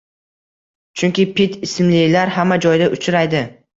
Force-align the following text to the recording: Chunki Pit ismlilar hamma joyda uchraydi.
Chunki 1.01 1.25
Pit 1.39 1.57
ismlilar 1.67 2.33
hamma 2.39 2.59
joyda 2.67 2.89
uchraydi. 2.97 3.45